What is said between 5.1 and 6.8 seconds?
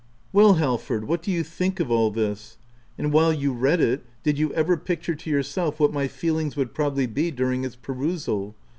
to yourself what my feelings would